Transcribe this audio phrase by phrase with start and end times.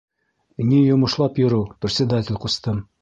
[0.69, 2.81] Ни йомошлап йөрөү, председатель ҡустым?